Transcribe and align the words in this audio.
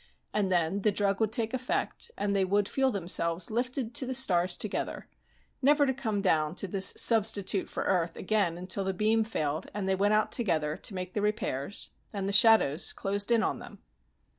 And 0.33 0.49
then 0.49 0.81
the 0.81 0.91
drug 0.91 1.19
would 1.19 1.31
take 1.31 1.53
effect, 1.53 2.09
and 2.17 2.35
they 2.35 2.43
would 2.43 2.67
feel 2.67 2.89
themselves 2.89 3.51
lifted 3.51 3.93
to 3.93 4.07
the 4.07 4.15
stars 4.15 4.57
together, 4.57 5.07
never 5.61 5.85
to 5.85 5.93
come 5.93 6.23
down 6.23 6.55
to 6.55 6.67
this 6.67 6.91
substitute 6.97 7.69
for 7.69 7.83
Earth 7.83 8.15
again 8.17 8.57
until 8.57 8.83
the 8.83 8.95
beam 8.95 9.23
failed, 9.23 9.69
and 9.75 9.87
they 9.87 9.93
went 9.93 10.15
out 10.15 10.31
together 10.31 10.75
to 10.75 10.95
make 10.95 11.13
the 11.13 11.21
repairs, 11.21 11.91
and 12.11 12.27
the 12.27 12.33
shadows 12.33 12.93
closed 12.93 13.29
in 13.29 13.43
on 13.43 13.59
them. 13.59 13.77